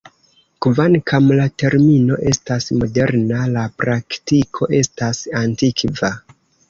[0.65, 6.11] Kvankam la termino estas moderna, la praktiko estas antikva.